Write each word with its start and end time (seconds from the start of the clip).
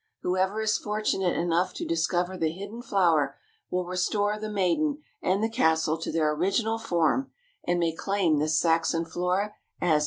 Whoever 0.23 0.61
is 0.61 0.79
fortunate 0.79 1.37
enough 1.37 1.75
to 1.75 1.85
discover 1.85 2.35
the 2.35 2.51
hidden 2.51 2.81
flower 2.81 3.37
will 3.69 3.85
restore 3.85 4.39
the 4.39 4.49
maiden 4.49 5.03
and 5.21 5.43
the 5.43 5.47
castle 5.47 5.95
to 5.99 6.11
their 6.11 6.31
original 6.31 6.79
form 6.79 7.29
and 7.67 7.79
may 7.79 7.93
claim 7.93 8.39
this 8.39 8.59
Saxon 8.59 9.05
Flora 9.05 9.53
as 9.79 9.91
his 9.93 9.93
bride. 9.93 9.99